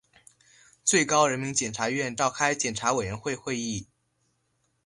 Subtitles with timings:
[0.83, 3.85] 最高人民检察院召开检察委员会会议